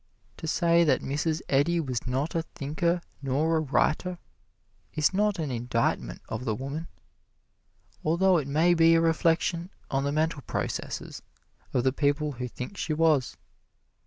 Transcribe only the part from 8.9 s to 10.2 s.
a reflection on the